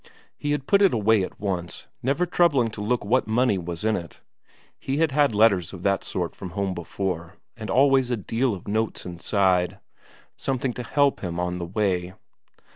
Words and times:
He 0.35 0.49
had 0.51 0.65
put 0.65 0.81
it 0.81 0.95
away 0.95 1.21
at 1.21 1.39
once, 1.39 1.85
never 2.01 2.25
troubling 2.25 2.69
to 2.71 2.81
look 2.81 3.05
what 3.05 3.27
money 3.27 3.59
was 3.59 3.83
in 3.83 3.95
it; 3.95 4.19
he 4.79 4.97
had 4.97 5.11
had 5.11 5.35
letters 5.35 5.73
of 5.73 5.83
that 5.83 6.03
sort 6.03 6.35
from 6.35 6.49
home 6.57 6.73
before, 6.73 7.35
and 7.55 7.69
always 7.69 8.09
a 8.09 8.17
deal 8.17 8.55
of 8.55 8.67
notes 8.67 9.05
inside 9.05 9.77
something 10.35 10.73
to 10.73 10.81
help 10.81 11.19
him 11.19 11.39
on 11.39 11.59
the 11.59 11.67
way. 11.67 12.15